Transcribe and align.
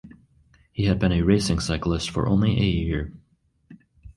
He 0.71 0.85
had 0.85 0.97
been 0.97 1.11
a 1.11 1.21
racing 1.21 1.59
cyclist 1.59 2.09
for 2.09 2.27
only 2.27 2.59
a 2.59 2.63
year. 2.63 3.13